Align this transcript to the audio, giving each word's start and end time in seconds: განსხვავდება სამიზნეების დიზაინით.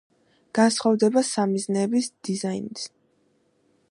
განსხვავდება 0.59 1.23
სამიზნეების 1.27 2.09
დიზაინით. 2.29 2.87